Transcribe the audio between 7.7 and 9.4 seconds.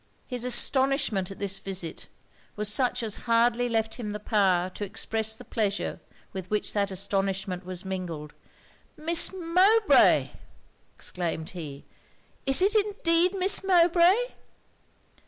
mingled. 'Miss